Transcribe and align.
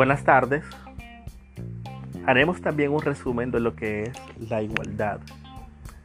Buenas 0.00 0.24
tardes. 0.24 0.64
Haremos 2.24 2.62
también 2.62 2.90
un 2.90 3.02
resumen 3.02 3.50
de 3.50 3.60
lo 3.60 3.76
que 3.76 4.04
es 4.04 4.48
la 4.48 4.62
igualdad. 4.62 5.20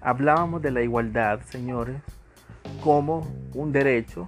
Hablábamos 0.02 0.62
de 0.62 0.72
la 0.72 0.82
igualdad, 0.82 1.40
señores, 1.46 1.96
como 2.84 3.26
un 3.54 3.72
derecho 3.72 4.28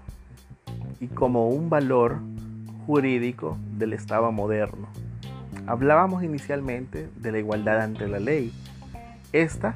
y 1.02 1.07
como 1.07 1.49
un 1.49 1.70
valor 1.70 2.21
jurídico 2.85 3.57
del 3.73 3.91
Estado 3.91 4.31
moderno. 4.31 4.88
Hablábamos 5.66 6.23
inicialmente 6.23 7.09
de 7.18 7.31
la 7.34 7.39
igualdad 7.39 7.81
ante 7.81 8.07
la 8.07 8.20
ley. 8.20 8.54
Esta 9.34 9.75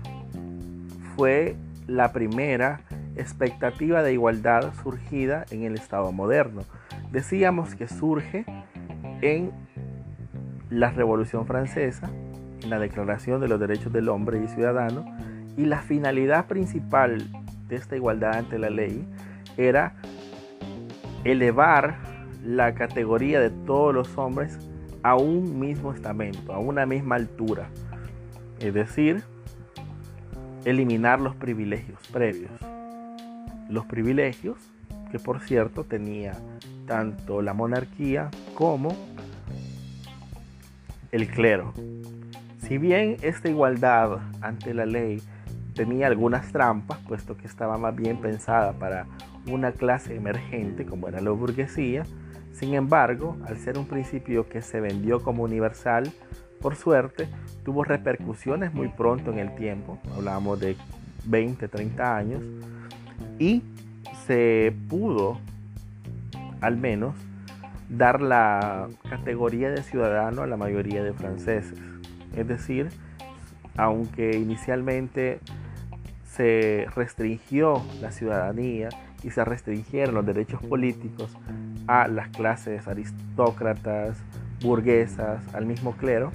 fue 1.17 1.57
la 1.87 2.13
primera 2.13 2.79
expectativa 3.17 4.03
de 4.03 4.13
igualdad 4.13 4.73
surgida 4.83 5.45
en 5.51 5.63
el 5.63 5.75
Estado 5.75 6.13
moderno. 6.13 6.61
Decíamos 7.11 7.75
que 7.75 7.89
surge 7.89 8.45
en 9.21 9.51
la 10.71 10.89
Revolución 10.89 11.45
Francesa, 11.45 12.09
en 12.63 12.69
la 12.69 12.79
Declaración 12.79 13.41
de 13.41 13.47
los 13.47 13.59
Derechos 13.59 13.93
del 13.93 14.09
Hombre 14.09 14.41
y 14.43 14.47
Ciudadano, 14.47 15.05
y 15.57 15.65
la 15.65 15.81
finalidad 15.81 16.47
principal 16.47 17.27
de 17.67 17.75
esta 17.75 17.95
igualdad 17.95 18.37
ante 18.37 18.57
la 18.57 18.69
ley 18.69 19.05
era 19.57 19.93
elevar 21.25 21.97
la 22.43 22.73
categoría 22.73 23.39
de 23.39 23.49
todos 23.49 23.93
los 23.93 24.17
hombres 24.17 24.57
a 25.03 25.15
un 25.15 25.59
mismo 25.59 25.93
estamento, 25.93 26.53
a 26.53 26.59
una 26.59 26.85
misma 26.85 27.15
altura. 27.15 27.67
Es 28.59 28.73
decir, 28.73 29.23
eliminar 30.63 31.19
los 31.19 31.35
privilegios 31.35 31.99
previos. 32.11 32.51
Los 33.69 33.85
privilegios 33.85 34.57
que 35.11 35.19
por 35.19 35.41
cierto 35.41 35.83
tenía 35.83 36.33
tanto 36.87 37.41
la 37.41 37.53
monarquía 37.53 38.29
como 38.55 38.95
el 41.11 41.27
clero. 41.27 41.73
Si 42.59 42.77
bien 42.77 43.17
esta 43.21 43.49
igualdad 43.49 44.19
ante 44.41 44.73
la 44.73 44.85
ley 44.85 45.21
tenía 45.75 46.07
algunas 46.07 46.51
trampas, 46.51 46.99
puesto 47.07 47.35
que 47.37 47.47
estaba 47.47 47.77
más 47.77 47.95
bien 47.95 48.17
pensada 48.17 48.73
para 48.73 49.07
una 49.47 49.71
clase 49.71 50.15
emergente 50.15 50.85
como 50.85 51.07
era 51.07 51.21
la 51.21 51.31
burguesía, 51.31 52.03
sin 52.53 52.73
embargo, 52.73 53.37
al 53.47 53.57
ser 53.57 53.77
un 53.77 53.87
principio 53.87 54.47
que 54.47 54.61
se 54.61 54.79
vendió 54.79 55.21
como 55.21 55.43
universal, 55.43 56.11
por 56.61 56.75
suerte, 56.75 57.27
tuvo 57.63 57.83
repercusiones 57.83 58.73
muy 58.73 58.89
pronto 58.89 59.31
en 59.31 59.39
el 59.39 59.55
tiempo, 59.55 59.97
hablábamos 60.15 60.59
de 60.59 60.75
20, 61.25 61.67
30 61.67 62.15
años, 62.15 62.43
y 63.39 63.63
se 64.27 64.73
pudo, 64.89 65.39
al 66.59 66.77
menos, 66.77 67.15
dar 67.91 68.21
la 68.21 68.87
categoría 69.09 69.69
de 69.69 69.83
ciudadano 69.83 70.41
a 70.41 70.47
la 70.47 70.57
mayoría 70.57 71.03
de 71.03 71.13
franceses. 71.13 71.77
Es 72.35 72.47
decir, 72.47 72.89
aunque 73.77 74.37
inicialmente 74.37 75.39
se 76.25 76.87
restringió 76.95 77.83
la 78.01 78.11
ciudadanía 78.11 78.89
y 79.23 79.31
se 79.31 79.43
restringieron 79.43 80.15
los 80.15 80.25
derechos 80.25 80.61
políticos 80.63 81.37
a 81.87 82.07
las 82.07 82.29
clases 82.29 82.87
aristócratas, 82.87 84.17
burguesas, 84.61 85.41
al 85.53 85.65
mismo 85.65 85.91
clero, 85.97 86.31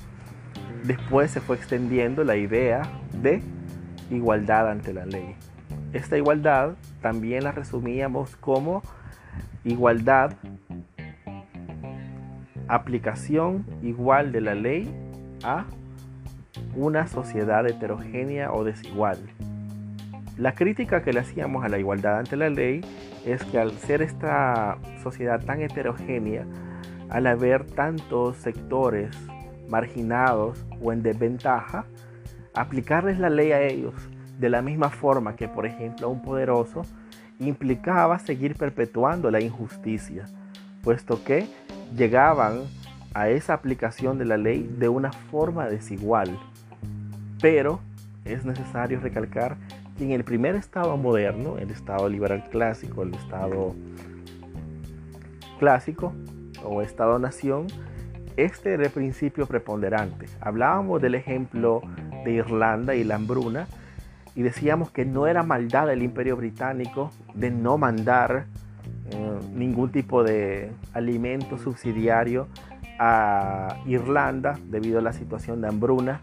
después 0.84 1.30
se 1.30 1.40
fue 1.40 1.56
extendiendo 1.56 2.22
la 2.22 2.36
idea 2.36 2.82
de 3.22 3.42
igualdad 4.10 4.70
ante 4.70 4.92
la 4.92 5.06
ley. 5.06 5.34
Esta 5.92 6.18
igualdad 6.18 6.74
también 7.00 7.44
la 7.44 7.52
resumíamos 7.52 8.36
como 8.36 8.82
igualdad, 9.64 10.34
aplicación 12.68 13.64
igual 13.82 14.32
de 14.32 14.40
la 14.40 14.54
ley 14.54 14.90
a 15.44 15.64
una 16.74 17.06
sociedad 17.06 17.66
heterogénea 17.66 18.52
o 18.52 18.64
desigual. 18.64 19.18
La 20.36 20.54
crítica 20.54 21.02
que 21.02 21.12
le 21.12 21.20
hacíamos 21.20 21.64
a 21.64 21.68
la 21.68 21.78
igualdad 21.78 22.18
ante 22.18 22.36
la 22.36 22.50
ley 22.50 22.82
es 23.24 23.42
que 23.44 23.58
al 23.58 23.72
ser 23.72 24.02
esta 24.02 24.78
sociedad 25.02 25.42
tan 25.44 25.62
heterogénea, 25.62 26.44
al 27.08 27.26
haber 27.26 27.64
tantos 27.64 28.36
sectores 28.36 29.16
marginados 29.68 30.64
o 30.82 30.92
en 30.92 31.02
desventaja, 31.02 31.86
aplicarles 32.54 33.18
la 33.18 33.30
ley 33.30 33.52
a 33.52 33.62
ellos 33.62 33.94
de 34.38 34.50
la 34.50 34.62
misma 34.62 34.90
forma 34.90 35.36
que, 35.36 35.48
por 35.48 35.66
ejemplo, 35.66 36.06
a 36.06 36.10
un 36.10 36.22
poderoso, 36.22 36.82
implicaba 37.38 38.18
seguir 38.18 38.54
perpetuando 38.54 39.30
la 39.30 39.40
injusticia, 39.40 40.24
puesto 40.82 41.22
que 41.24 41.46
llegaban 41.94 42.62
a 43.14 43.28
esa 43.28 43.54
aplicación 43.54 44.18
de 44.18 44.24
la 44.24 44.36
ley 44.36 44.68
de 44.78 44.88
una 44.88 45.12
forma 45.12 45.68
desigual. 45.68 46.38
Pero 47.40 47.80
es 48.24 48.44
necesario 48.44 49.00
recalcar 49.00 49.56
que 49.96 50.04
en 50.04 50.12
el 50.12 50.24
primer 50.24 50.54
Estado 50.54 50.96
moderno, 50.96 51.58
el 51.58 51.70
Estado 51.70 52.08
liberal 52.08 52.44
clásico, 52.50 53.02
el 53.02 53.14
Estado 53.14 53.74
clásico 55.58 56.12
o 56.64 56.82
Estado-nación, 56.82 57.66
este 58.36 58.74
era 58.74 58.84
el 58.84 58.90
principio 58.90 59.46
preponderante. 59.46 60.26
Hablábamos 60.40 61.00
del 61.00 61.14
ejemplo 61.14 61.80
de 62.24 62.32
Irlanda 62.32 62.94
y 62.94 63.04
la 63.04 63.14
hambruna 63.14 63.66
y 64.34 64.42
decíamos 64.42 64.90
que 64.90 65.06
no 65.06 65.26
era 65.26 65.42
maldad 65.42 65.86
del 65.86 66.02
imperio 66.02 66.36
británico 66.36 67.10
de 67.34 67.50
no 67.50 67.78
mandar 67.78 68.44
ningún 69.56 69.90
tipo 69.90 70.22
de 70.22 70.70
alimento 70.92 71.58
subsidiario 71.58 72.46
a 72.98 73.76
Irlanda 73.86 74.58
debido 74.64 74.98
a 74.98 75.02
la 75.02 75.12
situación 75.12 75.60
de 75.60 75.68
hambruna 75.68 76.20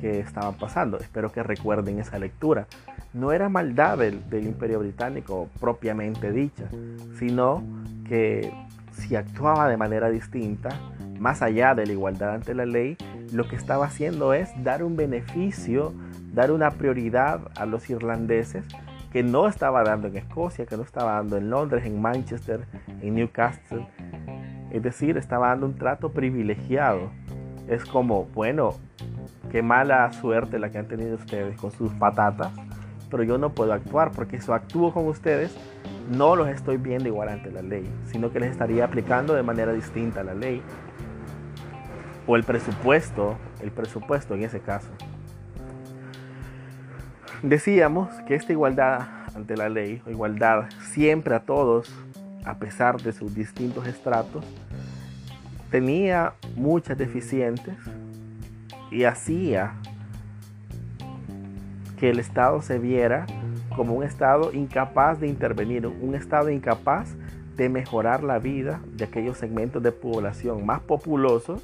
que 0.00 0.20
estaban 0.20 0.54
pasando. 0.54 0.98
Espero 0.98 1.30
que 1.30 1.42
recuerden 1.42 1.98
esa 1.98 2.18
lectura. 2.18 2.66
No 3.12 3.32
era 3.32 3.48
maldad 3.48 3.98
del, 3.98 4.22
imperio 4.44 4.80
británico 4.80 5.48
propiamente 5.60 6.32
dicha, 6.32 6.64
sino 7.18 7.62
que 8.08 8.52
si 8.92 9.16
actuaba 9.16 9.68
de 9.68 9.76
manera 9.76 10.10
distinta, 10.10 10.68
más 11.18 11.42
allá 11.42 11.74
de 11.74 11.86
la 11.86 11.92
igualdad 11.92 12.34
ante 12.34 12.54
la 12.54 12.66
ley, 12.66 12.96
lo 13.32 13.48
que 13.48 13.56
estaba 13.56 13.86
haciendo 13.86 14.34
es 14.34 14.50
dar 14.62 14.82
un 14.82 14.96
beneficio, 14.96 15.94
dar 16.32 16.50
una 16.50 16.70
prioridad 16.72 17.40
a 17.56 17.66
los 17.66 17.88
irlandeses 17.88 18.64
que 19.16 19.22
no 19.22 19.48
estaba 19.48 19.82
dando 19.82 20.08
en 20.08 20.18
Escocia, 20.18 20.66
que 20.66 20.76
no 20.76 20.82
estaba 20.82 21.14
dando 21.14 21.38
en 21.38 21.48
Londres, 21.48 21.86
en 21.86 22.02
Manchester, 22.02 22.66
en 23.00 23.14
Newcastle. 23.14 23.86
Es 24.70 24.82
decir, 24.82 25.16
estaba 25.16 25.48
dando 25.48 25.64
un 25.64 25.74
trato 25.74 26.12
privilegiado. 26.12 27.08
Es 27.66 27.86
como, 27.86 28.26
bueno, 28.34 28.74
qué 29.50 29.62
mala 29.62 30.12
suerte 30.12 30.58
la 30.58 30.68
que 30.68 30.76
han 30.76 30.86
tenido 30.86 31.14
ustedes 31.14 31.58
con 31.58 31.70
sus 31.70 31.94
patatas, 31.94 32.52
pero 33.10 33.22
yo 33.22 33.38
no 33.38 33.54
puedo 33.54 33.72
actuar 33.72 34.10
porque 34.10 34.38
si 34.38 34.52
actúo 34.52 34.92
con 34.92 35.06
ustedes, 35.06 35.56
no 36.14 36.36
los 36.36 36.48
estoy 36.48 36.76
viendo 36.76 37.08
igual 37.08 37.30
ante 37.30 37.50
la 37.50 37.62
ley, 37.62 37.90
sino 38.04 38.30
que 38.30 38.38
les 38.38 38.50
estaría 38.50 38.84
aplicando 38.84 39.32
de 39.32 39.42
manera 39.42 39.72
distinta 39.72 40.22
la 40.24 40.34
ley 40.34 40.60
o 42.26 42.36
el 42.36 42.44
presupuesto, 42.44 43.38
el 43.62 43.70
presupuesto 43.70 44.34
en 44.34 44.42
ese 44.42 44.60
caso. 44.60 44.90
Decíamos 47.46 48.12
que 48.26 48.34
esta 48.34 48.50
igualdad 48.50 49.06
ante 49.36 49.56
la 49.56 49.68
ley, 49.68 50.02
o 50.04 50.10
igualdad 50.10 50.64
siempre 50.92 51.32
a 51.32 51.38
todos, 51.38 51.94
a 52.44 52.56
pesar 52.56 53.00
de 53.00 53.12
sus 53.12 53.36
distintos 53.36 53.86
estratos, 53.86 54.44
tenía 55.70 56.32
muchas 56.56 56.98
deficientes 56.98 57.76
y 58.90 59.04
hacía 59.04 59.74
que 62.00 62.10
el 62.10 62.18
Estado 62.18 62.62
se 62.62 62.80
viera 62.80 63.26
como 63.76 63.94
un 63.94 64.02
Estado 64.02 64.52
incapaz 64.52 65.20
de 65.20 65.28
intervenir, 65.28 65.86
un 65.86 66.16
Estado 66.16 66.50
incapaz 66.50 67.14
de 67.56 67.68
mejorar 67.68 68.24
la 68.24 68.40
vida 68.40 68.80
de 68.96 69.04
aquellos 69.04 69.38
segmentos 69.38 69.84
de 69.84 69.92
población 69.92 70.66
más 70.66 70.80
populosos, 70.80 71.62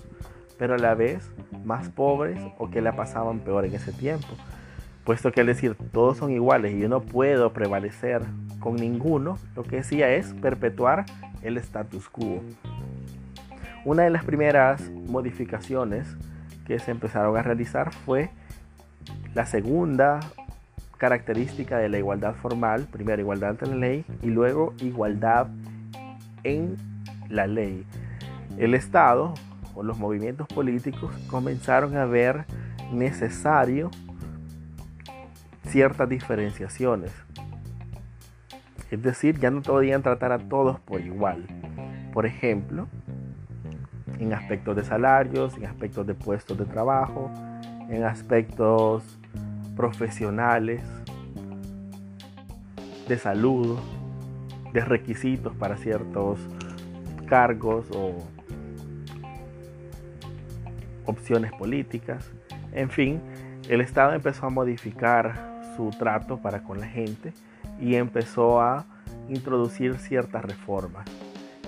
pero 0.57 0.75
a 0.75 0.79
la 0.79 0.95
vez 0.95 1.29
más 1.65 1.89
pobres 1.89 2.41
o 2.59 2.71
que 2.71 2.81
la 2.81 2.95
pasaban 2.95 3.41
peor 3.41 3.65
en 3.65 3.75
ese 3.75 3.93
tiempo. 3.93 4.29
Puesto 5.05 5.33
que 5.33 5.41
al 5.41 5.47
decir 5.49 5.77
todos 5.93 6.19
son 6.19 6.31
iguales 6.31 6.73
y 6.73 6.81
yo 6.81 6.89
no 6.89 7.01
puedo 7.01 7.53
prevalecer 7.53 8.23
con 8.61 8.77
ninguno, 8.77 9.39
lo 9.57 9.65
que 9.65 9.77
decía 9.77 10.11
es 10.11 10.33
perpetuar 10.35 11.05
el 11.43 11.57
status 11.59 12.09
quo. 12.09 12.41
Una 13.85 14.05
de 14.05 14.11
las 14.11 14.25
primeras 14.25 14.91
modificaciones 15.09 16.07
que 16.67 16.79
se 16.79 16.93
empezaron 16.93 17.37
a 17.37 17.43
realizar 17.43 17.93
fue 17.93 18.31
la 19.35 19.45
segunda 19.45 20.21
característica 20.99 21.79
de 21.79 21.89
la 21.89 21.99
igualdad 21.99 22.35
formal, 22.37 22.87
primero 22.93 23.21
igualdad 23.21 23.51
ante 23.51 23.67
la 23.67 23.75
ley 23.75 24.05
y 24.23 24.29
luego 24.29 24.73
igualdad 24.79 25.49
en 26.45 26.77
la 27.29 27.49
ley. 27.49 27.85
El 28.57 28.75
Estado 28.75 29.35
o 29.75 29.83
los 29.83 29.99
movimientos 29.99 30.47
políticos 30.47 31.13
comenzaron 31.29 31.97
a 31.97 32.05
ver 32.05 32.45
necesario 32.93 33.91
ciertas 35.73 36.07
diferenciaciones. 36.07 37.11
Es 38.91 39.03
decir, 39.03 39.41
ya 39.41 39.51
no 39.51 39.63
podían 39.63 40.03
tratar 40.03 40.31
a 40.31 40.39
todos 40.39 40.79
por 40.81 41.01
igual. 41.01 41.47
Por 42.13 42.27
ejemplo, 42.27 42.89
en 44.19 44.35
aspectos 44.35 44.77
de 44.77 44.85
salarios, 44.85 45.57
en 45.57 45.65
aspectos 45.65 46.07
de 46.07 46.15
puestos 46.15 46.59
de 46.59 46.67
trabajo, 46.67 47.31
en 47.89 48.05
aspectos 48.05 49.19
profesionales, 49.75 50.83
de 53.09 53.17
salud, 53.17 53.79
de 54.75 54.85
requisitos 54.85 55.57
para 55.57 55.79
ciertos 55.79 56.39
cargos 57.27 57.87
o 57.95 58.19
opciones 61.07 61.51
políticas. 61.53 62.31
En 62.73 62.91
fin, 62.91 63.23
el 63.71 63.81
Estado 63.81 64.13
empezó 64.13 64.47
a 64.47 64.51
modificar 64.51 65.52
su 65.77 65.91
trato 65.91 66.39
para 66.39 66.63
con 66.63 66.81
la 66.81 66.87
gente 66.87 67.33
y 67.81 67.95
empezó 67.95 68.61
a 68.61 68.87
introducir 69.29 69.97
ciertas 69.99 70.45
reformas. 70.45 71.07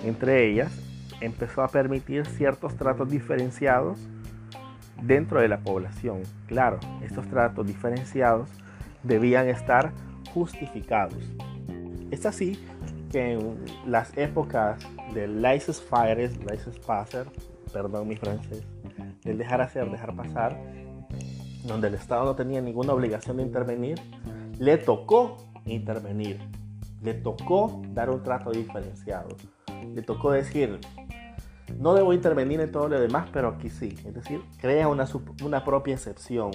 Entre 0.05 0.49
ellas, 0.49 0.73
empezó 1.21 1.63
a 1.63 1.69
permitir 1.69 2.27
ciertos 2.27 2.77
tratos 2.77 3.11
diferenciados 3.11 3.99
dentro 5.03 5.41
de 5.41 5.49
la 5.49 5.59
población. 5.59 6.23
Claro, 6.47 6.79
estos 7.03 7.27
tratos 7.29 7.67
diferenciados 7.67 8.49
debían 9.03 9.49
estar 9.49 9.93
justificados. 10.33 11.19
Es 12.11 12.27
así 12.27 12.59
que 13.11 13.33
en 13.33 13.57
las 13.87 14.17
épocas 14.17 14.79
del 15.15 15.41
laissez-faire, 15.41 16.31
laissez-passer, 16.45 17.27
perdón 17.73 18.09
mi 18.09 18.17
francés, 18.17 18.65
del 19.23 19.39
dejar 19.39 19.61
hacer, 19.61 19.91
dejar 19.91 20.15
pasar, 20.15 20.59
donde 21.65 21.89
el 21.89 21.95
Estado 21.95 22.25
no 22.25 22.35
tenía 22.35 22.61
ninguna 22.61 22.93
obligación 22.93 23.39
de 23.39 23.43
intervenir, 23.43 24.01
le 24.59 24.77
tocó 24.79 25.37
intervenir, 25.65 26.39
le 27.03 27.15
tocó 27.15 27.83
dar 27.93 28.11
un 28.11 28.23
trato 28.23 28.51
diferenciado, 28.51 29.29
le 29.95 30.03
tocó 30.03 30.31
decir, 30.31 30.79
no 31.79 31.95
debo 31.95 32.13
intervenir 32.13 32.61
en 32.61 32.71
todo 32.71 32.89
lo 32.89 33.01
demás, 33.01 33.29
pero 33.33 33.49
aquí 33.49 33.71
sí, 33.71 33.97
es 34.05 34.15
decir, 34.15 34.43
crea 34.61 34.89
una, 34.89 35.07
una 35.43 35.65
propia 35.65 35.95
excepción, 35.95 36.51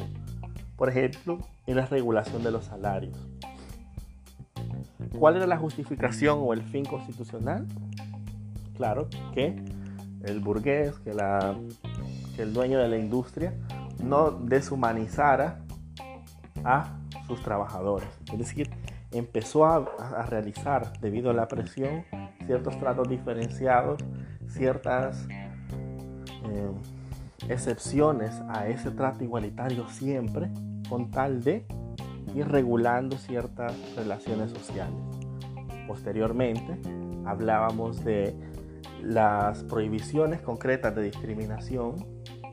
por 0.75 0.89
ejemplo, 0.89 1.39
en 1.65 1.75
la 1.75 1.85
regulación 1.85 2.43
de 2.43 2.51
los 2.51 2.65
salarios. 2.65 3.17
¿Cuál 5.17 5.37
era 5.37 5.47
la 5.47 5.57
justificación 5.57 6.39
o 6.41 6.53
el 6.53 6.61
fin 6.61 6.85
constitucional? 6.85 7.65
Claro 8.77 9.09
que 9.33 9.55
el 10.23 10.39
burgués, 10.39 10.97
que, 10.99 11.13
la, 11.13 11.55
que 12.35 12.43
el 12.43 12.53
dueño 12.53 12.79
de 12.79 12.87
la 12.87 12.97
industria, 12.97 13.53
no 14.03 14.31
deshumanizara 14.31 15.59
a 16.63 16.97
sus 17.27 17.41
trabajadores. 17.41 18.09
Es 18.31 18.39
decir, 18.39 18.69
empezó 19.11 19.65
a, 19.65 20.25
realizar, 20.27 20.93
debido 20.99 21.31
a 21.31 21.33
la 21.33 21.47
presión, 21.47 22.05
ciertos 22.45 22.77
tratos 22.79 23.09
diferenciados, 23.09 24.03
ciertas 24.47 25.27
eh, 25.29 26.71
excepciones 27.47 28.41
a 28.49 28.67
ese 28.67 28.91
trato 28.91 29.23
igualitario 29.23 29.87
siempre, 29.89 30.49
con 30.89 31.11
tal 31.11 31.43
de 31.43 31.65
ir 32.35 32.47
regulando 32.47 33.17
ciertas 33.17 33.73
relaciones 33.95 34.51
sociales. 34.51 34.99
Posteriormente, 35.87 36.79
hablábamos 37.25 38.03
de 38.03 38.35
las 39.03 39.63
prohibiciones 39.63 40.41
concretas 40.41 40.95
de 40.95 41.03
discriminación, 41.03 41.95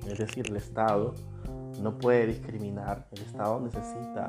es 0.06 0.18
decir, 0.18 0.46
el 0.48 0.56
Estado 0.56 1.14
no 1.80 1.98
puede 1.98 2.26
discriminar, 2.26 3.06
el 3.12 3.22
Estado 3.22 3.60
necesita 3.60 4.28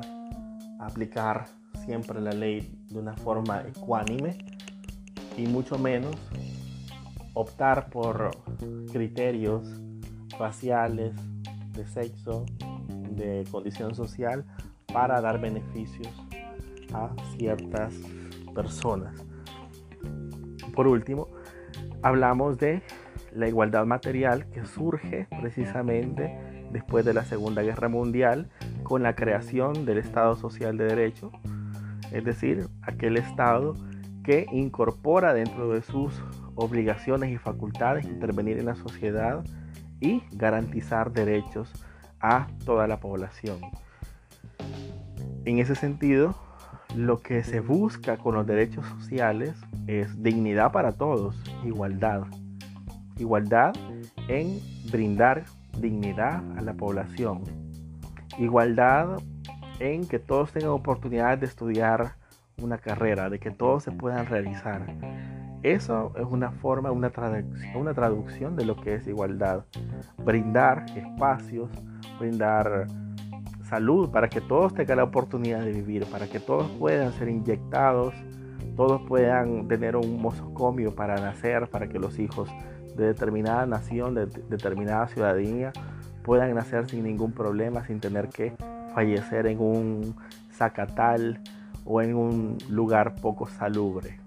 aplicar 0.80 1.46
siempre 1.84 2.20
la 2.20 2.32
ley 2.32 2.84
de 2.90 2.98
una 2.98 3.14
forma 3.14 3.62
ecuánime 3.62 4.38
y 5.36 5.46
mucho 5.46 5.78
menos 5.78 6.16
optar 7.34 7.88
por 7.90 8.30
criterios 8.92 9.80
raciales, 10.38 11.14
de 11.72 11.86
sexo, 11.86 12.44
de 13.10 13.44
condición 13.50 13.94
social 13.94 14.44
para 14.92 15.20
dar 15.20 15.40
beneficios 15.40 16.12
a 16.92 17.10
ciertas 17.36 17.94
personas. 18.54 19.24
Por 20.74 20.88
último, 20.88 21.28
hablamos 22.02 22.58
de 22.58 22.82
la 23.32 23.48
igualdad 23.48 23.84
material 23.84 24.48
que 24.50 24.64
surge 24.64 25.28
precisamente 25.40 26.36
después 26.72 27.04
de 27.04 27.14
la 27.14 27.24
Segunda 27.24 27.62
Guerra 27.62 27.88
Mundial 27.88 28.48
con 28.82 29.02
la 29.02 29.14
creación 29.14 29.84
del 29.84 29.98
Estado 29.98 30.36
Social 30.36 30.76
de 30.76 30.84
Derecho, 30.84 31.30
es 32.12 32.24
decir, 32.24 32.68
aquel 32.82 33.16
Estado 33.16 33.74
que 34.22 34.46
incorpora 34.52 35.32
dentro 35.32 35.70
de 35.70 35.82
sus 35.82 36.12
obligaciones 36.54 37.30
y 37.30 37.38
facultades 37.38 38.04
intervenir 38.04 38.58
en 38.58 38.66
la 38.66 38.74
sociedad 38.74 39.44
y 40.00 40.22
garantizar 40.32 41.12
derechos 41.12 41.72
a 42.20 42.48
toda 42.64 42.86
la 42.86 43.00
población. 43.00 43.58
En 45.44 45.58
ese 45.58 45.74
sentido, 45.74 46.34
lo 46.94 47.20
que 47.20 47.42
se 47.42 47.60
busca 47.60 48.16
con 48.16 48.34
los 48.34 48.46
derechos 48.46 48.86
sociales 48.86 49.54
es 49.86 50.22
dignidad 50.22 50.72
para 50.72 50.92
todos, 50.92 51.36
igualdad. 51.64 52.22
Igualdad 53.18 53.72
en 54.28 54.60
brindar 54.90 55.44
dignidad 55.80 56.42
a 56.56 56.62
la 56.62 56.74
población. 56.74 57.42
Igualdad 58.38 59.18
en 59.80 60.06
que 60.06 60.18
todos 60.18 60.52
tengan 60.52 60.70
oportunidad 60.70 61.38
de 61.38 61.46
estudiar 61.46 62.14
una 62.62 62.78
carrera, 62.78 63.30
de 63.30 63.38
que 63.38 63.50
todos 63.50 63.84
se 63.84 63.92
puedan 63.92 64.26
realizar. 64.26 64.82
Eso 65.62 66.12
es 66.16 66.24
una 66.24 66.52
forma, 66.52 66.90
una 66.90 67.10
traducción, 67.10 67.76
una 67.76 67.94
traducción 67.94 68.56
de 68.56 68.64
lo 68.64 68.76
que 68.76 68.94
es 68.94 69.06
igualdad. 69.06 69.64
Brindar 70.24 70.86
espacios, 70.96 71.68
brindar 72.18 72.86
salud 73.68 74.10
para 74.10 74.28
que 74.28 74.40
todos 74.40 74.74
tengan 74.74 74.98
la 74.98 75.04
oportunidad 75.04 75.60
de 75.60 75.72
vivir, 75.72 76.06
para 76.06 76.26
que 76.26 76.40
todos 76.40 76.70
puedan 76.78 77.12
ser 77.12 77.28
inyectados, 77.28 78.14
todos 78.76 79.02
puedan 79.08 79.68
tener 79.68 79.96
un 79.96 80.20
mosocomio 80.22 80.94
para 80.94 81.16
nacer, 81.16 81.68
para 81.68 81.88
que 81.88 81.98
los 81.98 82.18
hijos 82.18 82.48
de 82.98 83.06
determinada 83.06 83.64
nación, 83.64 84.14
de 84.14 84.26
determinada 84.26 85.06
ciudadanía, 85.06 85.72
puedan 86.22 86.54
nacer 86.54 86.90
sin 86.90 87.04
ningún 87.04 87.32
problema, 87.32 87.86
sin 87.86 88.00
tener 88.00 88.28
que 88.28 88.54
fallecer 88.94 89.46
en 89.46 89.60
un 89.60 90.16
zacatal 90.52 91.40
o 91.84 92.02
en 92.02 92.14
un 92.14 92.58
lugar 92.68 93.14
poco 93.14 93.46
salubre. 93.46 94.18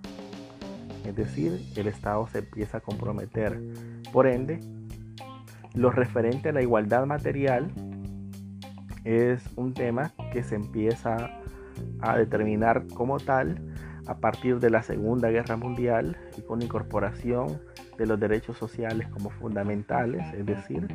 Es 1.06 1.16
decir, 1.16 1.62
el 1.76 1.88
Estado 1.88 2.28
se 2.28 2.40
empieza 2.40 2.78
a 2.78 2.82
comprometer. 2.82 3.60
Por 4.14 4.28
ende, 4.28 4.60
lo 5.74 5.92
referente 5.92 6.50
a 6.50 6.54
la 6.54 6.62
igualdad 6.62 7.06
material 7.06 7.72
es 9.04 9.44
un 9.56 9.74
tema 9.74 10.14
que 10.32 10.44
se 10.44 10.56
empieza 10.56 11.32
a 12.00 12.18
determinar 12.18 12.86
como 12.94 13.20
tal 13.20 13.60
a 14.08 14.18
partir 14.18 14.60
de 14.60 14.70
la 14.70 14.84
Segunda 14.84 15.30
Guerra 15.30 15.58
Mundial 15.58 16.18
y 16.38 16.42
con 16.42 16.62
incorporación 16.62 17.62
de 17.98 18.06
los 18.06 18.20
derechos 18.20 18.58
sociales 18.58 19.08
como 19.10 19.30
fundamentales, 19.30 20.26
es 20.34 20.46
decir, 20.46 20.88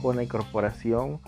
con 0.00 0.16
la 0.16 0.22
incorporación 0.22 1.20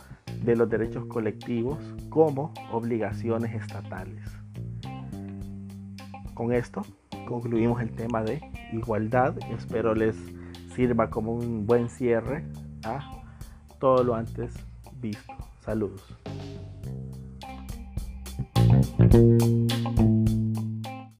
de 0.45 0.57
los 0.57 0.69
derechos 0.69 1.07
colectivos 1.07 1.79
como 2.09 2.53
obligaciones 2.73 3.55
estatales. 3.55 4.25
Con 6.35 6.53
esto 6.53 6.83
concluimos 7.27 7.83
el 7.83 7.91
tema 7.93 8.23
de 8.23 8.41
igualdad 8.73 9.37
espero 9.57 9.95
les 9.95 10.17
sirva 10.75 11.11
como 11.11 11.35
un 11.35 11.67
buen 11.67 11.89
cierre 11.89 12.45
a 12.85 13.23
todo 13.79 14.05
lo 14.05 14.15
antes 14.15 14.55
visto. 15.01 15.35
Saludos. 15.61 16.03